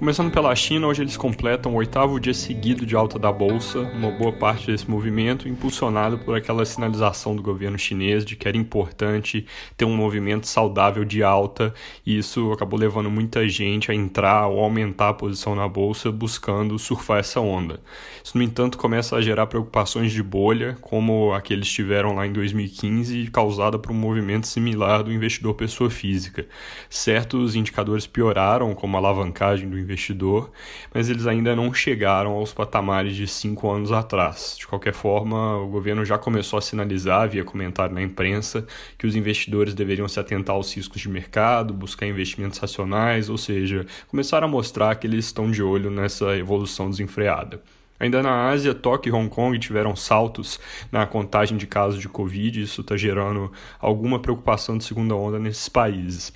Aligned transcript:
Começando 0.00 0.32
pela 0.32 0.56
China, 0.56 0.86
hoje 0.86 1.02
eles 1.02 1.14
completam 1.14 1.74
o 1.74 1.76
oitavo 1.76 2.18
dia 2.18 2.32
seguido 2.32 2.86
de 2.86 2.96
alta 2.96 3.18
da 3.18 3.30
bolsa, 3.30 3.80
uma 3.80 4.10
boa 4.10 4.32
parte 4.32 4.68
desse 4.68 4.90
movimento 4.90 5.46
impulsionado 5.46 6.16
por 6.16 6.34
aquela 6.34 6.64
sinalização 6.64 7.36
do 7.36 7.42
governo 7.42 7.78
chinês 7.78 8.24
de 8.24 8.34
que 8.34 8.48
era 8.48 8.56
importante 8.56 9.44
ter 9.76 9.84
um 9.84 9.94
movimento 9.94 10.48
saudável 10.48 11.04
de 11.04 11.22
alta, 11.22 11.74
e 12.06 12.16
isso 12.16 12.50
acabou 12.50 12.80
levando 12.80 13.10
muita 13.10 13.46
gente 13.46 13.90
a 13.90 13.94
entrar 13.94 14.46
ou 14.46 14.60
aumentar 14.60 15.10
a 15.10 15.12
posição 15.12 15.54
na 15.54 15.68
bolsa 15.68 16.10
buscando 16.10 16.78
surfar 16.78 17.18
essa 17.18 17.38
onda. 17.38 17.78
Isso, 18.24 18.38
no 18.38 18.42
entanto, 18.42 18.78
começa 18.78 19.16
a 19.16 19.20
gerar 19.20 19.48
preocupações 19.48 20.12
de 20.12 20.22
bolha, 20.22 20.78
como 20.80 21.34
aqueles 21.34 21.70
tiveram 21.70 22.14
lá 22.14 22.26
em 22.26 22.32
2015, 22.32 23.26
causada 23.30 23.78
por 23.78 23.92
um 23.92 23.96
movimento 23.96 24.46
similar 24.46 25.02
do 25.02 25.12
investidor 25.12 25.52
pessoa 25.52 25.90
física. 25.90 26.46
Certos 26.88 27.54
indicadores 27.54 28.06
pioraram, 28.06 28.74
como 28.74 28.96
a 28.96 28.98
alavancagem 28.98 29.68
do 29.68 29.78
investidor, 29.90 30.50
mas 30.94 31.10
eles 31.10 31.26
ainda 31.26 31.54
não 31.54 31.72
chegaram 31.74 32.32
aos 32.32 32.52
patamares 32.52 33.14
de 33.14 33.26
cinco 33.26 33.70
anos 33.70 33.92
atrás. 33.92 34.56
De 34.58 34.66
qualquer 34.66 34.92
forma, 34.92 35.56
o 35.58 35.68
governo 35.68 36.04
já 36.04 36.16
começou 36.16 36.58
a 36.58 36.62
sinalizar, 36.62 37.28
via 37.28 37.44
comentário 37.44 37.94
na 37.94 38.02
imprensa, 38.02 38.66
que 38.96 39.06
os 39.06 39.16
investidores 39.16 39.74
deveriam 39.74 40.08
se 40.08 40.20
atentar 40.20 40.56
aos 40.56 40.74
riscos 40.74 41.00
de 41.00 41.08
mercado, 41.08 41.74
buscar 41.74 42.06
investimentos 42.06 42.58
racionais, 42.58 43.28
ou 43.28 43.36
seja, 43.36 43.86
começar 44.08 44.42
a 44.42 44.48
mostrar 44.48 44.94
que 44.94 45.06
eles 45.06 45.26
estão 45.26 45.50
de 45.50 45.62
olho 45.62 45.90
nessa 45.90 46.36
evolução 46.36 46.88
desenfreada. 46.88 47.60
Ainda 48.00 48.22
na 48.22 48.48
Ásia, 48.48 48.74
Tóquio 48.74 49.10
e 49.10 49.12
Hong 49.12 49.28
Kong 49.28 49.58
tiveram 49.58 49.94
saltos 49.94 50.58
na 50.90 51.04
contagem 51.04 51.58
de 51.58 51.66
casos 51.66 52.00
de 52.00 52.08
Covid, 52.08 52.62
isso 52.62 52.80
está 52.80 52.96
gerando 52.96 53.52
alguma 53.78 54.18
preocupação 54.18 54.78
de 54.78 54.84
segunda 54.84 55.14
onda 55.14 55.38
nesses 55.38 55.68
países. 55.68 56.32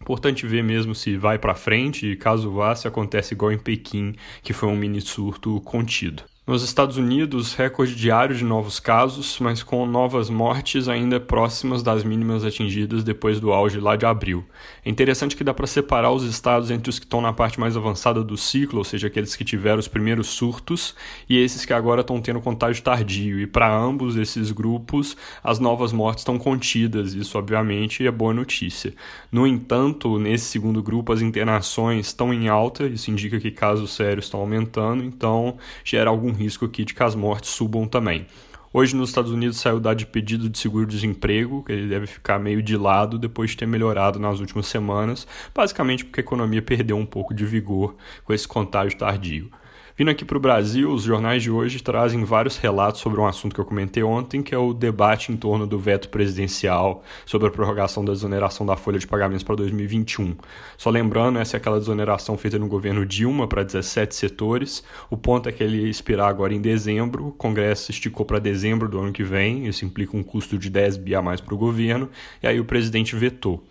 Importante 0.00 0.46
ver 0.46 0.62
mesmo 0.64 0.94
se 0.94 1.16
vai 1.16 1.38
para 1.38 1.54
frente 1.54 2.06
e 2.06 2.16
caso 2.16 2.50
vá, 2.50 2.74
se 2.74 2.88
acontece 2.88 3.34
igual 3.34 3.52
em 3.52 3.58
Pequim, 3.58 4.14
que 4.42 4.52
foi 4.52 4.68
um 4.68 4.76
mini 4.76 5.00
surto 5.00 5.60
contido. 5.60 6.29
Nos 6.50 6.64
Estados 6.64 6.96
Unidos, 6.96 7.54
recorde 7.54 7.94
diário 7.94 8.34
de 8.34 8.42
novos 8.42 8.80
casos, 8.80 9.38
mas 9.38 9.62
com 9.62 9.86
novas 9.86 10.28
mortes 10.28 10.88
ainda 10.88 11.20
próximas 11.20 11.80
das 11.80 12.02
mínimas 12.02 12.44
atingidas 12.44 13.04
depois 13.04 13.38
do 13.38 13.52
auge 13.52 13.78
lá 13.78 13.94
de 13.94 14.04
abril. 14.04 14.44
É 14.84 14.90
interessante 14.90 15.36
que 15.36 15.44
dá 15.44 15.54
para 15.54 15.68
separar 15.68 16.10
os 16.10 16.24
estados 16.24 16.68
entre 16.68 16.90
os 16.90 16.98
que 16.98 17.04
estão 17.04 17.20
na 17.20 17.32
parte 17.32 17.60
mais 17.60 17.76
avançada 17.76 18.24
do 18.24 18.36
ciclo, 18.36 18.78
ou 18.78 18.84
seja, 18.84 19.06
aqueles 19.06 19.36
que 19.36 19.44
tiveram 19.44 19.78
os 19.78 19.86
primeiros 19.86 20.26
surtos, 20.26 20.92
e 21.28 21.38
esses 21.38 21.64
que 21.64 21.72
agora 21.72 22.00
estão 22.00 22.20
tendo 22.20 22.40
contágio 22.40 22.82
tardio. 22.82 23.38
E 23.38 23.46
para 23.46 23.72
ambos 23.72 24.16
esses 24.16 24.50
grupos, 24.50 25.16
as 25.44 25.60
novas 25.60 25.92
mortes 25.92 26.22
estão 26.22 26.36
contidas, 26.36 27.14
isso 27.14 27.38
obviamente 27.38 28.04
é 28.04 28.10
boa 28.10 28.34
notícia. 28.34 28.92
No 29.30 29.46
entanto, 29.46 30.18
nesse 30.18 30.46
segundo 30.46 30.82
grupo, 30.82 31.12
as 31.12 31.22
internações 31.22 32.06
estão 32.06 32.34
em 32.34 32.48
alta, 32.48 32.88
isso 32.88 33.08
indica 33.08 33.38
que 33.38 33.52
casos 33.52 33.92
sérios 33.92 34.24
estão 34.24 34.40
aumentando, 34.40 35.04
então 35.04 35.56
gera 35.84 36.10
algum 36.10 36.39
risco 36.40 36.64
aqui 36.64 36.84
de 36.84 36.94
que 36.94 37.02
as 37.02 37.14
mortes 37.14 37.50
subam 37.50 37.86
também. 37.86 38.26
Hoje 38.72 38.94
nos 38.94 39.10
Estados 39.10 39.32
Unidos 39.32 39.58
saiu 39.58 39.80
dado 39.80 39.96
de 39.96 40.06
pedido 40.06 40.48
de 40.48 40.56
seguro-desemprego, 40.56 41.64
que 41.64 41.72
ele 41.72 41.88
deve 41.88 42.06
ficar 42.06 42.38
meio 42.38 42.62
de 42.62 42.76
lado 42.76 43.18
depois 43.18 43.50
de 43.50 43.56
ter 43.56 43.66
melhorado 43.66 44.18
nas 44.18 44.38
últimas 44.38 44.66
semanas, 44.66 45.26
basicamente 45.52 46.04
porque 46.04 46.20
a 46.20 46.22
economia 46.22 46.62
perdeu 46.62 46.96
um 46.96 47.04
pouco 47.04 47.34
de 47.34 47.44
vigor 47.44 47.96
com 48.24 48.32
esse 48.32 48.46
contágio 48.46 48.96
tardio. 48.96 49.50
Vindo 50.00 50.12
aqui 50.12 50.24
para 50.24 50.38
o 50.38 50.40
Brasil, 50.40 50.90
os 50.90 51.02
jornais 51.02 51.42
de 51.42 51.50
hoje 51.50 51.82
trazem 51.82 52.24
vários 52.24 52.56
relatos 52.56 53.02
sobre 53.02 53.20
um 53.20 53.26
assunto 53.26 53.54
que 53.54 53.60
eu 53.60 53.66
comentei 53.66 54.02
ontem, 54.02 54.42
que 54.42 54.54
é 54.54 54.56
o 54.56 54.72
debate 54.72 55.30
em 55.30 55.36
torno 55.36 55.66
do 55.66 55.78
veto 55.78 56.08
presidencial 56.08 57.04
sobre 57.26 57.48
a 57.48 57.50
prorrogação 57.50 58.02
da 58.02 58.14
desoneração 58.14 58.64
da 58.64 58.78
folha 58.78 58.98
de 58.98 59.06
pagamentos 59.06 59.44
para 59.44 59.56
2021. 59.56 60.36
Só 60.78 60.88
lembrando, 60.88 61.38
essa 61.38 61.54
é 61.54 61.58
aquela 61.58 61.78
desoneração 61.78 62.38
feita 62.38 62.58
no 62.58 62.66
governo 62.66 63.04
Dilma 63.04 63.46
para 63.46 63.62
17 63.62 64.14
setores. 64.14 64.82
O 65.10 65.18
ponto 65.18 65.50
é 65.50 65.52
que 65.52 65.62
ele 65.62 65.90
expirar 65.90 66.30
agora 66.30 66.54
em 66.54 66.62
dezembro, 66.62 67.26
o 67.26 67.32
Congresso 67.32 67.90
esticou 67.90 68.24
para 68.24 68.38
dezembro 68.38 68.88
do 68.88 68.98
ano 68.98 69.12
que 69.12 69.22
vem, 69.22 69.66
isso 69.66 69.84
implica 69.84 70.16
um 70.16 70.22
custo 70.22 70.56
de 70.56 70.70
10 70.70 70.96
bi 70.96 71.14
a 71.14 71.20
mais 71.20 71.42
para 71.42 71.54
o 71.54 71.58
governo, 71.58 72.08
e 72.42 72.46
aí 72.46 72.58
o 72.58 72.64
presidente 72.64 73.14
vetou. 73.14 73.62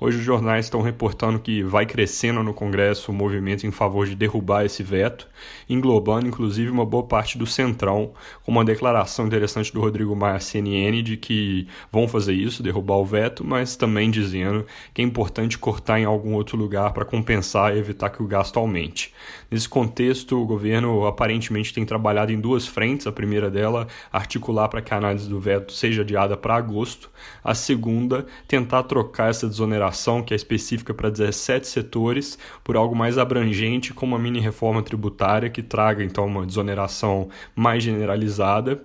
Hoje 0.00 0.18
os 0.18 0.24
jornais 0.24 0.66
estão 0.66 0.80
reportando 0.80 1.40
que 1.40 1.60
vai 1.60 1.84
crescendo 1.84 2.40
no 2.40 2.54
Congresso 2.54 3.10
o 3.10 3.14
movimento 3.14 3.66
em 3.66 3.72
favor 3.72 4.06
de 4.06 4.14
derrubar 4.14 4.64
esse 4.64 4.80
veto, 4.80 5.26
englobando 5.68 6.28
inclusive 6.28 6.70
uma 6.70 6.86
boa 6.86 7.02
parte 7.02 7.36
do 7.36 7.44
Centrão, 7.44 8.12
com 8.44 8.52
uma 8.52 8.64
declaração 8.64 9.26
interessante 9.26 9.72
do 9.72 9.80
Rodrigo 9.80 10.14
Maia 10.14 10.38
CNN 10.38 11.02
de 11.02 11.16
que 11.16 11.66
vão 11.90 12.06
fazer 12.06 12.32
isso, 12.32 12.62
derrubar 12.62 12.98
o 12.98 13.04
veto, 13.04 13.44
mas 13.44 13.74
também 13.74 14.08
dizendo 14.08 14.64
que 14.94 15.02
é 15.02 15.04
importante 15.04 15.58
cortar 15.58 15.98
em 15.98 16.04
algum 16.04 16.34
outro 16.34 16.56
lugar 16.56 16.92
para 16.92 17.04
compensar 17.04 17.74
e 17.74 17.80
evitar 17.80 18.10
que 18.10 18.22
o 18.22 18.26
gasto 18.28 18.56
aumente. 18.56 19.12
Nesse 19.50 19.68
contexto, 19.68 20.40
o 20.40 20.46
governo 20.46 21.08
aparentemente 21.08 21.74
tem 21.74 21.84
trabalhado 21.84 22.30
em 22.30 22.38
duas 22.38 22.68
frentes. 22.68 23.06
A 23.06 23.12
primeira 23.12 23.50
dela, 23.50 23.88
articular 24.12 24.68
para 24.68 24.82
que 24.82 24.94
a 24.94 24.96
análise 24.96 25.28
do 25.28 25.40
veto 25.40 25.72
seja 25.72 26.02
adiada 26.02 26.36
para 26.36 26.54
agosto. 26.54 27.10
A 27.42 27.54
segunda, 27.54 28.26
tentar 28.46 28.84
trocar 28.84 29.30
essa 29.30 29.48
desoneração 29.48 29.87
que 30.22 30.34
é 30.34 30.36
específica 30.36 30.92
para 30.94 31.10
17 31.10 31.66
setores, 31.66 32.38
por 32.62 32.76
algo 32.76 32.94
mais 32.94 33.18
abrangente, 33.18 33.94
como 33.94 34.14
uma 34.14 34.22
mini 34.22 34.40
reforma 34.40 34.82
tributária 34.82 35.50
que 35.50 35.62
traga 35.62 36.04
então 36.04 36.26
uma 36.26 36.46
desoneração 36.46 37.28
mais 37.54 37.82
generalizada 37.82 38.82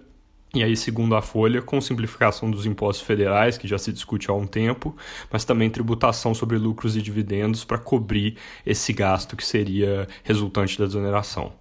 e 0.55 0.63
aí, 0.63 0.77
segundo 0.77 1.15
a 1.15 1.21
Folha, 1.21 1.63
com 1.63 1.81
simplificação 1.81 2.51
dos 2.51 2.67
impostos 2.67 3.03
federais, 3.03 3.57
que 3.57 3.67
já 3.67 3.79
se 3.79 3.91
discute 3.91 4.29
há 4.29 4.33
um 4.35 4.45
tempo, 4.45 4.95
mas 5.31 5.43
também 5.43 5.67
tributação 5.67 6.31
sobre 6.35 6.59
lucros 6.59 6.95
e 6.95 7.01
dividendos 7.01 7.65
para 7.65 7.79
cobrir 7.79 8.37
esse 8.63 8.93
gasto 8.93 9.35
que 9.35 9.43
seria 9.43 10.07
resultante 10.23 10.77
da 10.77 10.85
desoneração. 10.85 11.53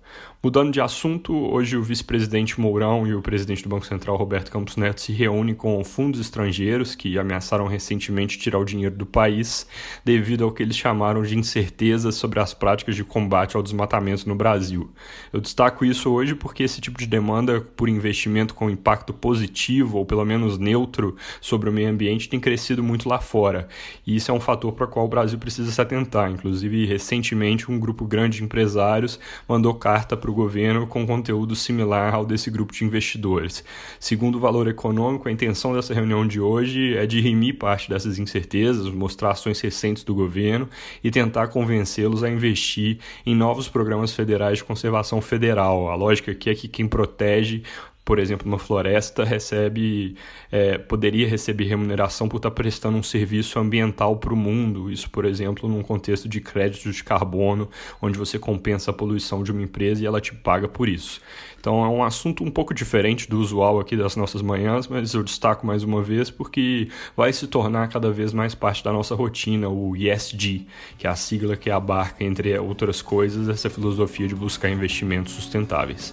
Mudando 0.44 0.72
de 0.72 0.80
assunto, 0.80 1.32
hoje 1.32 1.76
o 1.76 1.82
vice-presidente 1.84 2.60
Mourão 2.60 3.06
e 3.06 3.14
o 3.14 3.22
presidente 3.22 3.62
do 3.62 3.68
Banco 3.68 3.86
Central, 3.86 4.16
Roberto 4.16 4.50
Campos 4.50 4.76
Neto, 4.76 5.00
se 5.00 5.12
reúnem 5.12 5.54
com 5.54 5.84
fundos 5.84 6.18
estrangeiros 6.18 6.96
que 6.96 7.16
ameaçaram 7.16 7.68
recentemente 7.68 8.36
tirar 8.36 8.58
o 8.58 8.64
dinheiro 8.64 8.96
do 8.96 9.06
país 9.06 9.68
devido 10.04 10.42
ao 10.42 10.50
que 10.50 10.60
eles 10.60 10.76
chamaram 10.76 11.22
de 11.22 11.38
incertezas 11.38 12.16
sobre 12.16 12.40
as 12.40 12.52
práticas 12.52 12.96
de 12.96 13.04
combate 13.04 13.56
ao 13.56 13.62
desmatamento 13.62 14.28
no 14.28 14.34
Brasil. 14.34 14.90
Eu 15.32 15.40
destaco 15.40 15.84
isso 15.84 16.10
hoje 16.10 16.34
porque 16.34 16.64
esse 16.64 16.80
tipo 16.80 16.98
de 16.98 17.06
demanda 17.06 17.60
por 17.60 17.88
investimento 17.88 18.52
com 18.52 18.68
impacto 18.68 19.12
positivo 19.12 19.98
ou 19.98 20.04
pelo 20.04 20.24
menos 20.24 20.58
neutro 20.58 21.14
sobre 21.40 21.70
o 21.70 21.72
meio 21.72 21.88
ambiente 21.88 22.28
tem 22.28 22.40
crescido 22.40 22.82
muito 22.82 23.08
lá 23.08 23.20
fora. 23.20 23.68
E 24.04 24.16
isso 24.16 24.32
é 24.32 24.34
um 24.34 24.40
fator 24.40 24.72
para 24.72 24.86
o 24.86 24.88
qual 24.88 25.06
o 25.06 25.08
Brasil 25.08 25.38
precisa 25.38 25.70
se 25.70 25.80
atentar. 25.80 26.32
Inclusive, 26.32 26.84
recentemente, 26.84 27.70
um 27.70 27.78
grupo 27.78 28.04
grande 28.04 28.38
de 28.38 28.44
empresários 28.44 29.20
mandou 29.48 29.72
carta 30.02 30.16
para 30.16 30.30
o 30.30 30.34
governo 30.34 30.84
com 30.84 31.06
conteúdo 31.06 31.54
similar 31.54 32.12
ao 32.12 32.26
desse 32.26 32.50
grupo 32.50 32.72
de 32.72 32.84
investidores. 32.84 33.64
Segundo 34.00 34.34
o 34.34 34.40
valor 34.40 34.66
econômico, 34.66 35.28
a 35.28 35.32
intenção 35.32 35.72
dessa 35.74 35.94
reunião 35.94 36.26
de 36.26 36.40
hoje 36.40 36.96
é 36.96 37.06
dirimir 37.06 37.56
parte 37.56 37.88
dessas 37.88 38.18
incertezas, 38.18 38.88
mostrar 38.88 39.30
ações 39.30 39.60
recentes 39.60 40.02
do 40.02 40.12
governo 40.12 40.68
e 41.04 41.10
tentar 41.10 41.48
convencê-los 41.48 42.24
a 42.24 42.28
investir 42.28 42.98
em 43.24 43.34
novos 43.36 43.68
programas 43.68 44.12
federais 44.12 44.58
de 44.58 44.64
conservação 44.64 45.20
federal. 45.20 45.88
A 45.88 45.94
lógica 45.94 46.32
aqui 46.32 46.50
é 46.50 46.54
que 46.54 46.66
quem 46.66 46.88
protege 46.88 47.62
por 48.04 48.18
exemplo, 48.18 48.48
uma 48.48 48.58
floresta 48.58 49.22
recebe, 49.24 50.16
é, 50.50 50.76
poderia 50.76 51.28
receber 51.28 51.64
remuneração 51.64 52.28
por 52.28 52.38
estar 52.38 52.50
prestando 52.50 52.98
um 52.98 53.02
serviço 53.02 53.58
ambiental 53.58 54.16
para 54.16 54.34
o 54.34 54.36
mundo. 54.36 54.90
Isso, 54.90 55.08
por 55.08 55.24
exemplo, 55.24 55.68
num 55.68 55.82
contexto 55.82 56.28
de 56.28 56.40
crédito 56.40 56.90
de 56.90 57.04
carbono, 57.04 57.68
onde 58.00 58.18
você 58.18 58.38
compensa 58.38 58.90
a 58.90 58.94
poluição 58.94 59.42
de 59.44 59.52
uma 59.52 59.62
empresa 59.62 60.02
e 60.02 60.06
ela 60.06 60.20
te 60.20 60.34
paga 60.34 60.66
por 60.66 60.88
isso. 60.88 61.20
Então 61.60 61.84
é 61.84 61.88
um 61.88 62.02
assunto 62.02 62.42
um 62.42 62.50
pouco 62.50 62.74
diferente 62.74 63.30
do 63.30 63.38
usual 63.38 63.78
aqui 63.78 63.96
das 63.96 64.16
nossas 64.16 64.42
manhãs, 64.42 64.88
mas 64.88 65.14
eu 65.14 65.22
destaco 65.22 65.64
mais 65.64 65.84
uma 65.84 66.02
vez 66.02 66.28
porque 66.28 66.88
vai 67.16 67.32
se 67.32 67.46
tornar 67.46 67.88
cada 67.88 68.10
vez 68.10 68.32
mais 68.32 68.52
parte 68.52 68.82
da 68.82 68.92
nossa 68.92 69.14
rotina, 69.14 69.68
o 69.68 69.96
ESG, 69.96 70.66
que 70.98 71.06
é 71.06 71.10
a 71.10 71.14
sigla 71.14 71.56
que 71.56 71.70
abarca, 71.70 72.24
entre 72.24 72.58
outras 72.58 73.00
coisas, 73.00 73.48
essa 73.48 73.70
filosofia 73.70 74.26
de 74.26 74.34
buscar 74.34 74.70
investimentos 74.70 75.34
sustentáveis. 75.34 76.12